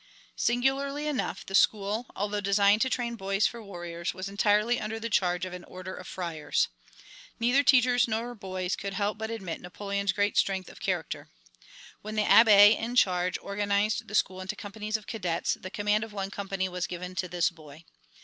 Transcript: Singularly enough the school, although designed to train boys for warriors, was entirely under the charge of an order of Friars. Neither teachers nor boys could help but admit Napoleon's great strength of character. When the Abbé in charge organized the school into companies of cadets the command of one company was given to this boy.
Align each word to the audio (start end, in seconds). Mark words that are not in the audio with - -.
Singularly 0.35 1.05
enough 1.05 1.45
the 1.45 1.53
school, 1.53 2.07
although 2.15 2.41
designed 2.41 2.81
to 2.81 2.89
train 2.89 3.15
boys 3.15 3.45
for 3.45 3.61
warriors, 3.61 4.15
was 4.15 4.27
entirely 4.27 4.81
under 4.81 4.99
the 4.99 5.11
charge 5.11 5.45
of 5.45 5.53
an 5.53 5.63
order 5.65 5.93
of 5.95 6.07
Friars. 6.07 6.69
Neither 7.39 7.61
teachers 7.61 8.07
nor 8.07 8.33
boys 8.33 8.75
could 8.75 8.95
help 8.95 9.19
but 9.19 9.29
admit 9.29 9.61
Napoleon's 9.61 10.11
great 10.11 10.37
strength 10.37 10.69
of 10.71 10.79
character. 10.79 11.29
When 12.01 12.15
the 12.15 12.23
Abbé 12.23 12.75
in 12.75 12.95
charge 12.95 13.37
organized 13.43 14.07
the 14.07 14.15
school 14.15 14.41
into 14.41 14.55
companies 14.55 14.97
of 14.97 15.05
cadets 15.05 15.53
the 15.53 15.69
command 15.69 16.03
of 16.03 16.13
one 16.13 16.31
company 16.31 16.67
was 16.67 16.87
given 16.87 17.13
to 17.17 17.27
this 17.27 17.51
boy. 17.51 17.85